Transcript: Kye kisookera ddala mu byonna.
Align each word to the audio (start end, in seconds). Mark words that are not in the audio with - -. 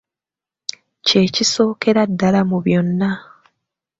Kye 1.05 1.21
kisookera 1.33 2.01
ddala 2.11 2.41
mu 2.49 2.57
byonna. 2.65 3.09